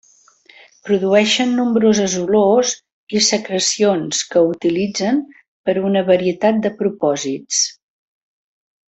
Produeixen 0.87 1.51
nombroses 1.57 2.15
olors 2.21 2.71
i 3.19 3.21
secrecions 3.27 4.23
que 4.31 4.43
utilitzen 4.55 5.21
per 5.69 5.77
a 5.79 5.85
una 5.91 6.03
varietat 6.09 6.59
de 6.65 6.73
propòsits. 6.81 7.61